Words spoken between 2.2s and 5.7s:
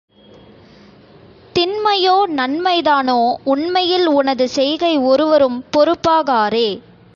நன்மை தானோ உண்மையில் உனது செய்கை ஒருவரும்